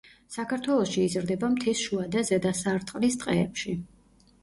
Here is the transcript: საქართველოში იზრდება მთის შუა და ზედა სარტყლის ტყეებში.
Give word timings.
საქართველოში 0.35 1.03
იზრდება 1.09 1.51
მთის 1.53 1.83
შუა 1.91 2.09
და 2.17 2.25
ზედა 2.33 2.57
სარტყლის 2.65 3.23
ტყეებში. 3.25 3.81